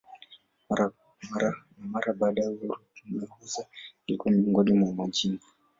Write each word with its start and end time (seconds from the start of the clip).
Na 0.69 1.51
mara 1.91 2.13
baada 2.13 2.43
ya 2.43 2.51
uhuru 2.51 2.77
Muheza 3.05 3.65
ilikuwa 4.05 4.33
miongoni 4.33 4.73
mwa 4.73 4.93
majimbo. 4.93 5.43